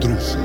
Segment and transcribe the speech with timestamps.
[0.00, 0.38] intruso.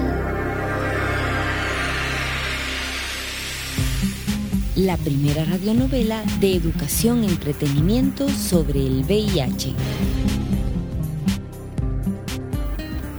[4.76, 9.74] La primera radionovela de educación y entretenimiento sobre el VIH.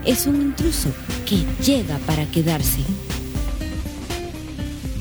[0.05, 0.89] Es un intruso
[1.25, 2.81] que llega para quedarse.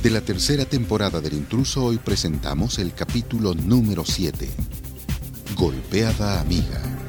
[0.03, 4.49] De la tercera temporada del intruso hoy presentamos el capítulo número 7.
[5.57, 7.04] Golpeada amiga.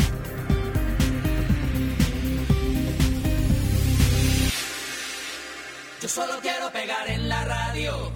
[6.05, 8.12] Yo solo quiero pegar en la radio.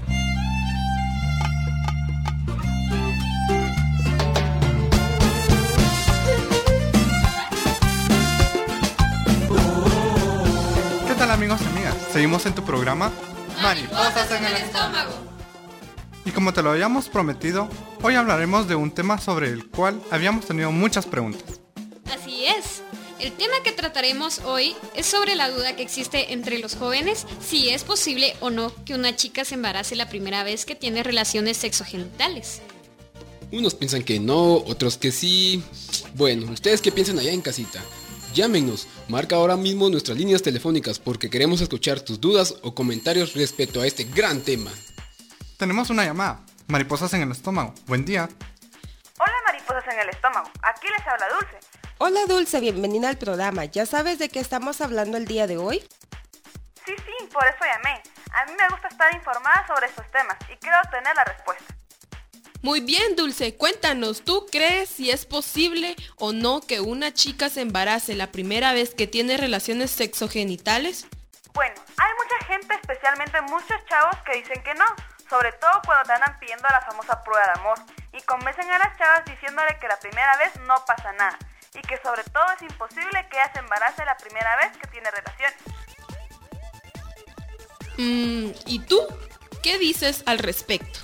[11.07, 11.95] ¿Qué tal amigos y amigas?
[12.13, 13.11] Seguimos en tu programa
[13.63, 15.13] Mariposas en el estómago.
[16.25, 17.69] Y como te lo habíamos prometido,
[18.03, 21.58] hoy hablaremos de un tema sobre el cual habíamos tenido muchas preguntas.
[23.19, 27.69] El tema que trataremos hoy es sobre la duda que existe entre los jóvenes si
[27.69, 31.57] es posible o no que una chica se embarace la primera vez que tiene relaciones
[31.57, 32.61] sexogenitales.
[33.52, 35.61] Unos piensan que no, otros que sí.
[36.13, 37.83] Bueno, ¿ustedes qué piensan allá en casita?
[38.33, 43.81] Llámenos, marca ahora mismo nuestras líneas telefónicas porque queremos escuchar tus dudas o comentarios respecto
[43.81, 44.72] a este gran tema.
[45.57, 46.45] Tenemos una llamada.
[46.67, 47.73] Mariposas en el estómago.
[47.85, 48.29] Buen día.
[49.19, 51.69] Hola mariposas en el estómago, aquí les habla Dulce.
[52.02, 53.66] Hola Dulce, bienvenida al programa.
[53.66, 55.80] ¿Ya sabes de qué estamos hablando el día de hoy?
[56.86, 58.02] Sí, sí, por eso llamé.
[58.31, 61.75] A mí me gusta estar informada sobre estos temas y quiero obtener la respuesta.
[62.61, 67.59] Muy bien, Dulce, cuéntanos, ¿tú crees si es posible o no que una chica se
[67.59, 71.06] embarace la primera vez que tiene relaciones sexogenitales?
[71.53, 74.86] Bueno, hay mucha gente, especialmente muchos chavos, que dicen que no,
[75.30, 77.78] sobre todo cuando te andan pidiendo la famosa prueba de amor
[78.13, 81.38] y convencen a las chavas diciéndole que la primera vez no pasa nada
[81.80, 85.09] y que sobre todo es imposible que ella se embarace la primera vez que tiene
[85.11, 85.58] relaciones.
[87.97, 88.99] Mm, ¿Y tú?
[89.63, 91.00] ¿Qué dices al respecto?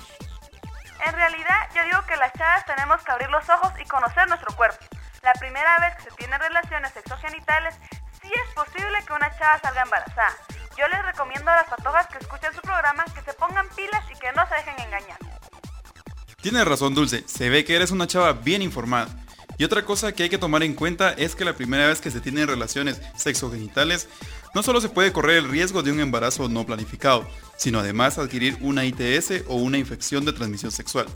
[1.04, 4.54] En realidad, yo digo que las chavas tenemos que abrir los ojos y conocer nuestro
[4.56, 4.84] cuerpo.
[5.22, 7.74] La primera vez que se tienen relaciones sexogenitales,
[8.22, 10.34] sí es posible que una chava salga embarazada.
[10.76, 14.18] Yo les recomiendo a las patojas que escuchen su programa que se pongan pilas y
[14.18, 15.18] que no se dejen engañar.
[16.40, 17.26] Tienes razón, Dulce.
[17.26, 19.08] Se ve que eres una chava bien informada.
[19.58, 22.10] Y otra cosa que hay que tomar en cuenta es que la primera vez que
[22.10, 24.08] se tienen relaciones sexogenitales,
[24.54, 28.58] no solo se puede correr el riesgo de un embarazo no planificado, sino además adquirir
[28.60, 31.06] una ITS o una infección de transmisión sexual.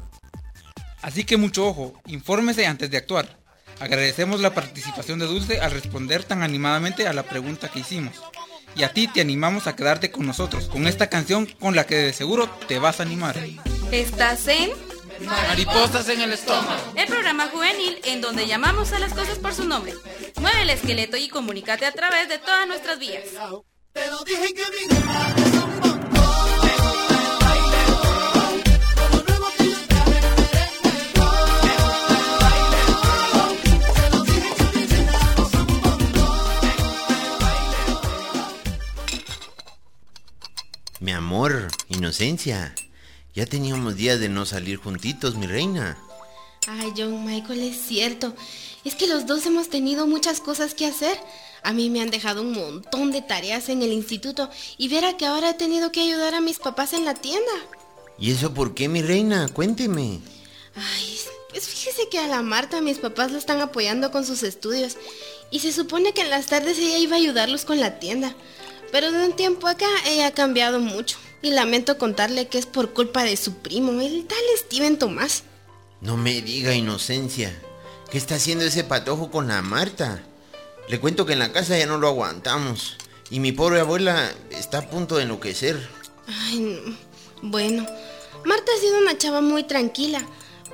[1.03, 3.39] Así que mucho ojo, infórmese antes de actuar.
[3.79, 8.21] Agradecemos la participación de Dulce al responder tan animadamente a la pregunta que hicimos.
[8.77, 11.97] Y a ti te animamos a quedarte con nosotros, con esta canción con la que
[11.97, 13.37] de seguro te vas a animar.
[13.91, 14.71] Estás en
[15.21, 16.93] Mariposas en el estómago.
[16.95, 19.95] El programa juvenil en donde llamamos a las cosas por su nombre.
[20.41, 23.25] Mueve el esqueleto y comunícate a través de todas nuestras vías.
[41.01, 42.75] Mi amor, inocencia.
[43.35, 45.97] Ya teníamos días de no salir juntitos, mi reina.
[46.67, 48.35] Ay, John Michael, es cierto.
[48.85, 51.19] Es que los dos hemos tenido muchas cosas que hacer.
[51.63, 55.27] A mí me han dejado un montón de tareas en el instituto y verá que
[55.27, 57.53] ahora he tenido que ayudar a mis papás en la tienda.
[58.19, 59.49] ¿Y eso por qué, mi reina?
[59.49, 60.21] Cuénteme.
[60.75, 61.19] Ay,
[61.51, 64.97] pues fíjese que a la Marta mis papás la están apoyando con sus estudios
[65.51, 68.35] y se supone que en las tardes ella iba a ayudarlos con la tienda.
[68.93, 72.93] Pero de un tiempo acá ella ha cambiado mucho y lamento contarle que es por
[72.93, 75.45] culpa de su primo, el tal Steven Tomás.
[76.01, 77.55] No me diga, inocencia.
[78.11, 80.23] ¿Qué está haciendo ese patojo con la Marta?
[80.89, 82.97] Le cuento que en la casa ya no lo aguantamos.
[83.31, 85.89] Y mi pobre abuela está a punto de enloquecer.
[86.27, 86.97] Ay, no.
[87.43, 87.87] bueno.
[88.45, 90.23] Marta ha sido una chava muy tranquila,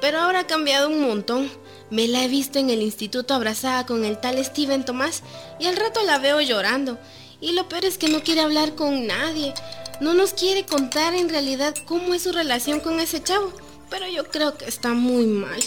[0.00, 1.50] pero ahora ha cambiado un montón.
[1.90, 5.22] Me la he visto en el instituto abrazada con el tal Steven Tomás
[5.60, 6.98] y al rato la veo llorando.
[7.46, 9.54] Y lo peor es que no quiere hablar con nadie.
[10.00, 13.52] No nos quiere contar en realidad cómo es su relación con ese chavo.
[13.88, 15.60] Pero yo creo que está muy mal.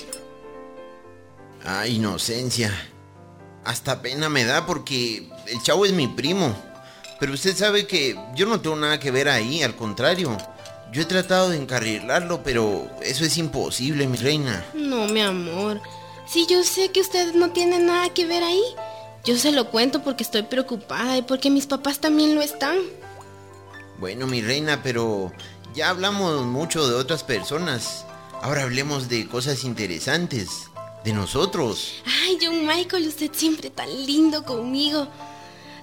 [1.64, 2.70] Ah, inocencia.
[3.64, 6.54] Hasta pena me da porque el chavo es mi primo.
[7.18, 10.38] Pero usted sabe que yo no tengo nada que ver ahí, al contrario.
[10.92, 14.66] Yo he tratado de encarrilarlo, pero eso es imposible, mi reina.
[14.74, 15.80] No, mi amor.
[16.28, 18.64] Si yo sé que usted no tiene nada que ver ahí.
[19.26, 22.78] Yo se lo cuento porque estoy preocupada y porque mis papás también lo están.
[24.00, 25.32] Bueno, mi reina, pero
[25.76, 28.06] ya hablamos mucho de otras personas.
[28.42, 30.50] Ahora hablemos de cosas interesantes.
[31.04, 32.04] De nosotros.
[32.06, 35.08] Ay, John Michael, usted siempre tan lindo conmigo.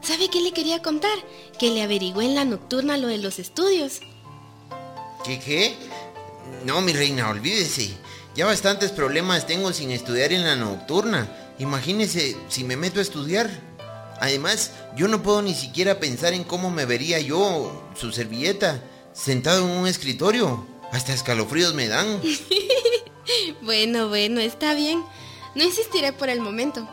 [0.02, 1.18] ¿Sabe qué le quería contar?
[1.58, 4.00] Que le averigüé en la nocturna lo de los estudios.
[5.24, 5.74] ¿Qué qué?
[6.66, 7.96] No, mi reina, olvídese.
[8.34, 11.28] Ya bastantes problemas tengo sin estudiar en la nocturna.
[11.58, 13.50] Imagínese si me meto a estudiar.
[14.20, 18.82] Además, yo no puedo ni siquiera pensar en cómo me vería yo, su servilleta,
[19.12, 20.66] sentado en un escritorio.
[20.92, 22.20] Hasta escalofríos me dan.
[23.62, 25.04] bueno, bueno, está bien.
[25.54, 26.88] No insistiré por el momento.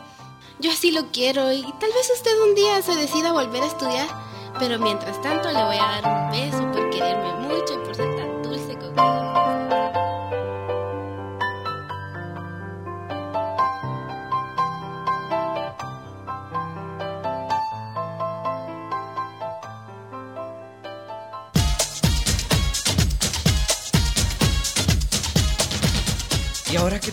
[0.59, 4.07] Yo así lo quiero y tal vez usted un día se decida volver a estudiar.
[4.59, 8.12] Pero mientras tanto le voy a dar un beso por quererme mucho y por ser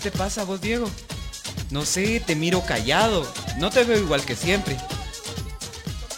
[0.00, 0.90] te pasa vos, Diego?
[1.70, 3.30] No sé, te miro callado.
[3.58, 4.76] No te veo igual que siempre.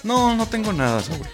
[0.02, 1.26] No, no tengo nada, Saúl.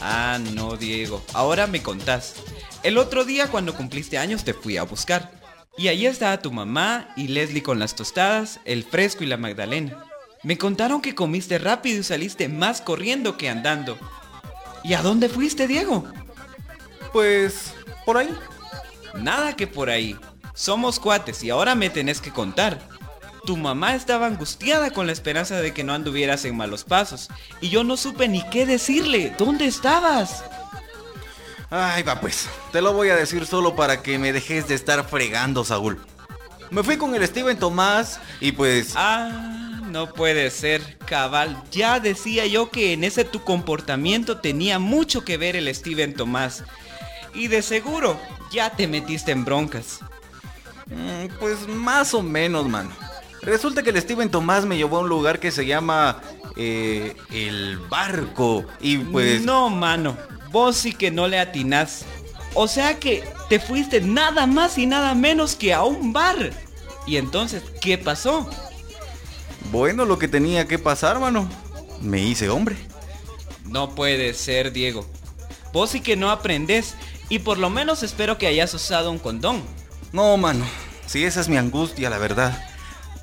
[0.00, 1.22] Ah, no, Diego.
[1.32, 2.34] Ahora me contás.
[2.82, 5.32] El otro día cuando cumpliste años te fui a buscar.
[5.76, 10.04] Y ahí estaba tu mamá y Leslie con las tostadas, el fresco y la Magdalena.
[10.42, 13.98] Me contaron que comiste rápido y saliste más corriendo que andando.
[14.84, 16.04] ¿Y a dónde fuiste, Diego?
[17.12, 17.74] Pues
[18.04, 18.30] por ahí.
[19.14, 20.16] Nada que por ahí.
[20.58, 22.80] Somos cuates y ahora me tenés que contar.
[23.46, 27.28] Tu mamá estaba angustiada con la esperanza de que no anduvieras en malos pasos.
[27.60, 29.32] Y yo no supe ni qué decirle.
[29.38, 30.42] ¿Dónde estabas?
[31.70, 32.48] Ay, va pues.
[32.72, 36.04] Te lo voy a decir solo para que me dejes de estar fregando, Saúl.
[36.70, 38.94] Me fui con el Steven Tomás y pues...
[38.96, 41.62] Ah, no puede ser, cabal.
[41.70, 46.64] Ya decía yo que en ese tu comportamiento tenía mucho que ver el Steven Tomás.
[47.32, 48.20] Y de seguro,
[48.50, 50.00] ya te metiste en broncas.
[50.90, 52.90] Mm, pues más o menos, mano.
[53.42, 56.20] Resulta que el Steven Tomás me llevó a un lugar que se llama
[56.56, 58.64] eh, el barco.
[58.80, 59.42] Y pues...
[59.42, 60.16] No, mano.
[60.50, 62.04] Vos sí que no le atinás.
[62.54, 66.50] O sea que te fuiste nada más y nada menos que a un bar.
[67.06, 68.48] Y entonces, ¿qué pasó?
[69.70, 71.48] Bueno, lo que tenía que pasar, mano.
[72.00, 72.76] Me hice hombre.
[73.64, 75.06] No puede ser, Diego.
[75.72, 76.94] Vos sí que no aprendés.
[77.28, 79.62] Y por lo menos espero que hayas usado un condón.
[80.12, 80.64] No, mano.
[81.06, 82.64] Sí, esa es mi angustia, la verdad.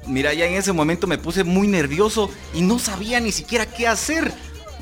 [0.08, 3.88] Mira, ya en ese momento me puse muy nervioso y no sabía ni siquiera qué
[3.88, 4.34] hacer.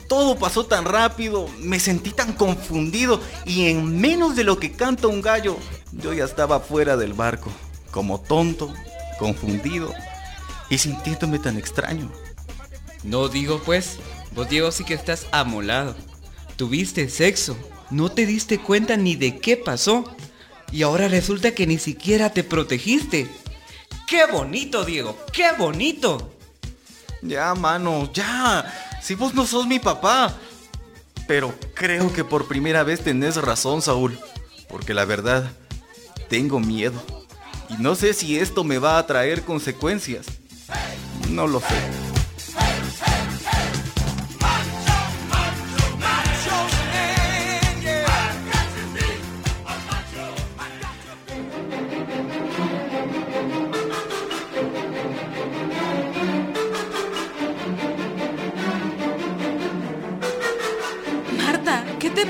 [0.07, 5.07] Todo pasó tan rápido, me sentí tan confundido y en menos de lo que canta
[5.07, 5.57] un gallo,
[5.91, 7.49] yo ya estaba fuera del barco,
[7.89, 8.73] como tonto,
[9.17, 9.93] confundido
[10.69, 12.11] y sintiéndome tan extraño.
[13.03, 13.97] No digo pues,
[14.35, 15.95] vos Diego sí que estás amolado.
[16.57, 17.57] Tuviste sexo,
[17.89, 20.03] no te diste cuenta ni de qué pasó.
[20.73, 23.29] Y ahora resulta que ni siquiera te protegiste.
[24.07, 25.15] ¡Qué bonito, Diego!
[25.31, 26.33] ¡Qué bonito!
[27.21, 28.65] Ya, mano, ya.
[28.99, 30.35] Si vos no sos mi papá.
[31.27, 34.19] Pero creo que por primera vez tenés razón, Saúl.
[34.67, 35.51] Porque la verdad,
[36.27, 37.01] tengo miedo.
[37.69, 40.25] Y no sé si esto me va a traer consecuencias.
[41.29, 42.02] No lo sé.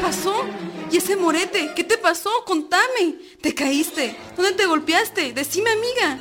[0.04, 0.46] Pasó?
[0.92, 1.72] ¿Y ese morete?
[1.74, 2.30] ¿Qué te pasó?
[2.46, 3.16] Contame.
[3.42, 4.16] ¿Te caíste?
[4.36, 5.32] ¿Dónde te golpeaste?
[5.32, 6.20] Decime, amiga.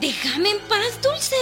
[0.00, 1.36] Déjame en paz, Dulce.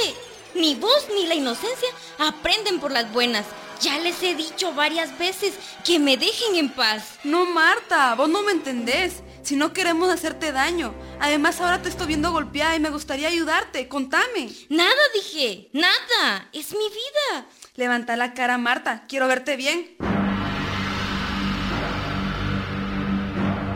[0.56, 3.46] Ni vos ni la inocencia aprenden por las buenas.
[3.80, 7.20] Ya les he dicho varias veces que me dejen en paz.
[7.22, 9.22] No, Marta, vos no me entendés.
[9.42, 10.92] Si no queremos hacerte daño.
[11.20, 13.86] Además, ahora te estoy viendo golpeada y me gustaría ayudarte.
[13.86, 14.50] Contame.
[14.68, 16.48] Nada dije, nada.
[16.52, 17.46] Es mi vida.
[17.76, 19.04] Levanta la cara, Marta.
[19.08, 19.96] Quiero verte bien.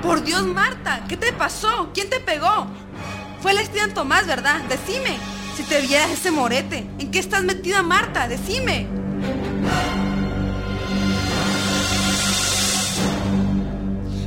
[0.05, 1.89] Por Dios, Marta, ¿qué te pasó?
[1.95, 2.67] ¿Quién te pegó?
[3.41, 4.61] Fue el Esteban Tomás, ¿verdad?
[4.69, 5.17] Decime.
[5.57, 8.29] Si te vieras ese morete, ¿en qué estás metida, Marta?
[8.29, 8.87] Decime.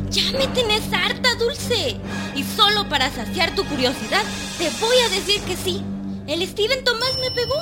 [0.09, 1.97] Ya me tenés harta, Dulce.
[2.33, 4.23] Y solo para saciar tu curiosidad,
[4.57, 5.83] te voy a decir que sí.
[6.25, 7.55] El Steven Tomás me pegó,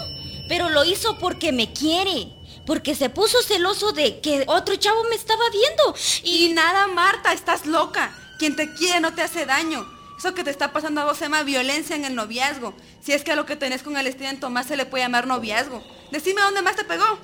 [0.47, 2.29] pero lo hizo porque me quiere.
[2.65, 5.95] Porque se puso celoso de que otro chavo me estaba viendo.
[6.23, 8.15] Y, nada, Marta, estás loca.
[8.39, 9.85] Quien te quiere no te hace daño.
[10.17, 12.73] Eso que te está pasando a vos se llama violencia en el noviazgo.
[13.01, 15.27] Si es que a lo que tenés con el Steven Tomás se le puede llamar
[15.27, 15.83] noviazgo.
[16.11, 17.19] Decime dónde más te pegó.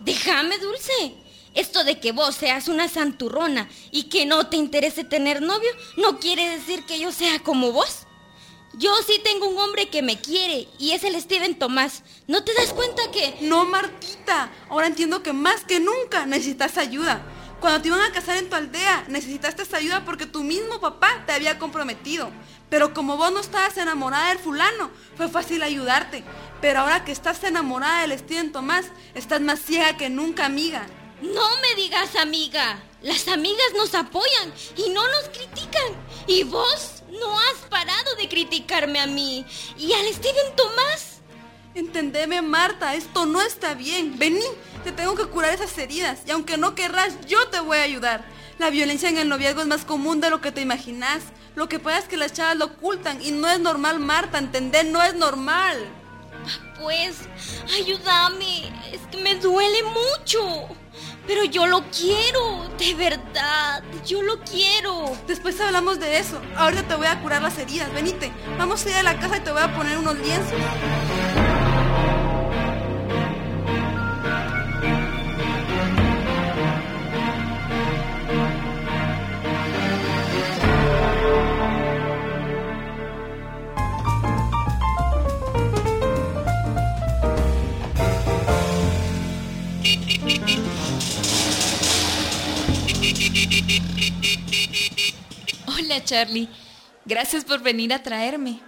[0.00, 1.14] Déjame, Dulce.
[1.54, 6.18] Esto de que vos seas una santurrona y que no te interese tener novio no
[6.18, 8.06] quiere decir que yo sea como vos.
[8.76, 12.02] Yo sí tengo un hombre que me quiere y es el Steven Tomás.
[12.26, 13.36] ¿No te das cuenta que...
[13.42, 14.50] No, Martita.
[14.68, 17.24] Ahora entiendo que más que nunca necesitas ayuda.
[17.60, 21.22] Cuando te iban a casar en tu aldea, necesitaste esa ayuda porque tu mismo papá
[21.24, 22.30] te había comprometido.
[22.68, 26.24] Pero como vos no estabas enamorada del fulano, fue fácil ayudarte.
[26.60, 30.86] Pero ahora que estás enamorada del Steven Tomás, estás más ciega que nunca, amiga.
[31.22, 32.82] No me digas amiga.
[33.02, 35.92] Las amigas nos apoyan y no nos critican.
[36.26, 39.44] Y vos no has parado de criticarme a mí.
[39.76, 41.20] ¿Y al Steven Tomás?
[41.74, 44.18] Entendeme, Marta, esto no está bien.
[44.18, 44.44] Vení,
[44.84, 46.20] te tengo que curar esas heridas.
[46.26, 48.24] Y aunque no querrás, yo te voy a ayudar.
[48.58, 51.22] La violencia en el noviazgo es más común de lo que te imaginas.
[51.56, 54.86] Lo que pasa es que las chavas lo ocultan y no es normal, Marta, entender,
[54.86, 55.76] no es normal.
[56.80, 57.16] Pues,
[57.76, 58.72] ayúdame.
[58.92, 60.68] Es que me duele mucho.
[61.26, 65.16] Pero yo lo quiero, de verdad, yo lo quiero.
[65.26, 66.40] Después hablamos de eso.
[66.56, 67.92] Ahorita te voy a curar las heridas.
[67.94, 70.52] Venite, vamos a ir a la casa y te voy a poner unos lienzos.
[96.14, 96.48] Charlie,
[97.04, 98.60] gracias por venir a traerme.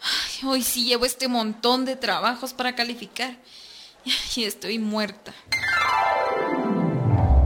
[0.00, 3.36] Ay, hoy sí llevo este montón de trabajos para calificar
[4.36, 5.34] y estoy muerta.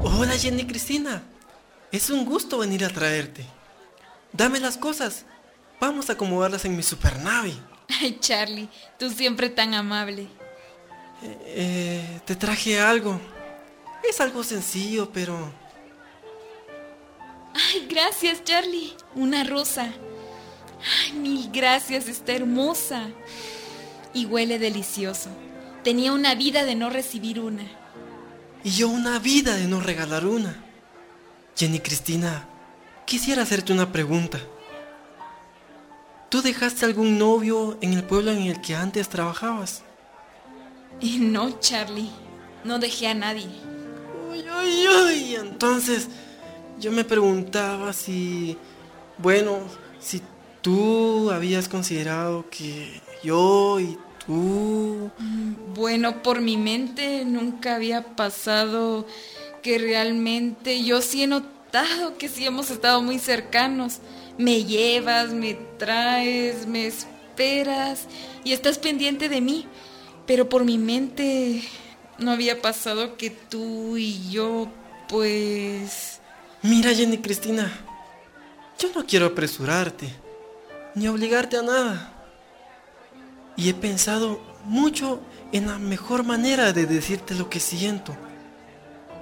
[0.03, 1.23] Hola Jenny Cristina,
[1.91, 3.47] es un gusto venir a traerte.
[4.35, 5.25] Dame las cosas,
[5.81, 7.55] vamos a acomodarlas en mi supernave.
[8.03, 10.29] Ay Charlie, tú siempre tan amable.
[11.23, 13.19] Eh, te traje algo.
[14.07, 15.51] Es algo sencillo, pero
[17.55, 18.93] Ay, gracias, Charlie.
[19.15, 19.93] Una rosa.
[21.05, 23.09] Ay, mil gracias, está hermosa.
[24.15, 25.31] Y huele delicioso.
[25.85, 27.65] Tenía una vida de no recibir una.
[28.65, 30.57] Y yo una vida de no regalar una.
[31.57, 32.49] Jenny Cristina,
[33.07, 34.41] quisiera hacerte una pregunta.
[36.29, 39.83] ¿Tú dejaste algún novio en el pueblo en el que antes trabajabas?
[41.01, 42.11] Y no, Charlie.
[42.65, 43.49] No dejé a nadie.
[44.31, 45.35] Uy, uy, uy.
[45.35, 46.09] Entonces,
[46.83, 48.57] yo me preguntaba si,
[49.19, 49.61] bueno,
[50.01, 50.21] si
[50.63, 53.97] tú habías considerado que yo y
[54.27, 55.09] tú...
[55.17, 59.07] Mm, bueno, por mi mente nunca había pasado
[59.63, 64.01] que realmente yo sí he notado que sí hemos estado muy cercanos.
[64.37, 68.09] Me llevas, me traes, me esperas
[68.43, 69.67] y estás pendiente de mí.
[70.27, 71.63] Pero por mi mente
[72.19, 74.67] no había pasado que tú y yo,
[75.09, 76.22] pues...
[76.63, 77.73] Mira, Jenny Cristina,
[78.79, 80.09] yo no quiero apresurarte,
[80.95, 82.13] ni obligarte a nada.
[83.57, 88.17] Y he pensado mucho en la mejor manera de decirte lo que siento.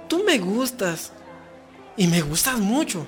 [0.07, 1.13] Tú me gustas,
[1.97, 3.07] y me gustas mucho.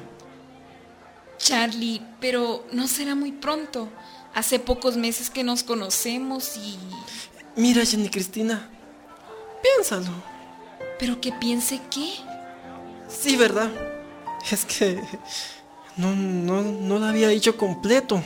[1.38, 3.90] Charlie, pero no será muy pronto.
[4.34, 6.78] Hace pocos meses que nos conocemos y...
[7.56, 8.68] Mira, Jenny Cristina,
[9.62, 10.12] piénsalo.
[10.98, 12.14] ¿Pero que piense qué?
[13.08, 13.93] Sí, ¿verdad?
[14.52, 15.00] Es que
[15.98, 18.22] no, no, no lo había dicho completo.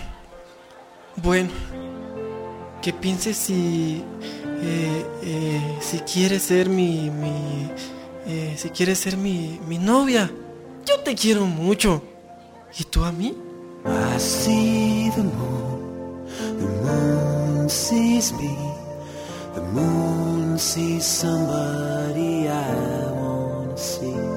[1.17, 1.49] Bueno,
[2.81, 4.03] que piense si,
[4.61, 7.71] eh, eh, si quiere ser mi, mi
[8.27, 10.29] eh, si quiere ser mi, mi novia.
[10.85, 12.03] Yo te quiero mucho.
[12.77, 13.35] ¿Y tú a mí?
[13.85, 16.25] I see the moon,
[16.59, 18.57] the moon sees me,
[19.55, 24.36] the moon sees somebody I wanna see.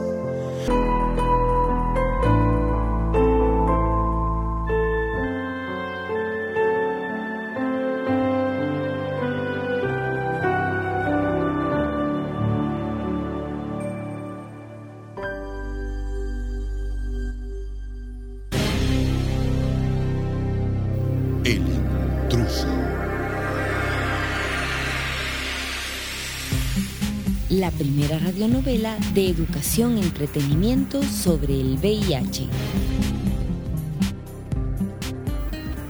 [27.70, 32.48] La primera radionovela de educación y entretenimiento sobre el VIH.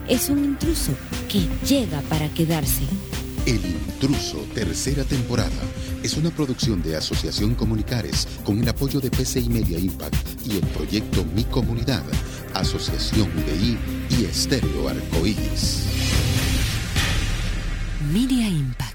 [0.07, 0.91] Es un intruso
[1.27, 2.83] que llega para quedarse.
[3.47, 5.49] El intruso, tercera temporada.
[6.03, 10.67] Es una producción de Asociación Comunicares con el apoyo de PCI Media Impact y el
[10.67, 12.03] proyecto Mi Comunidad,
[12.53, 13.77] Asociación UDI
[14.19, 15.85] y Estéreo Arcoíris.
[18.13, 18.90] Media Impact.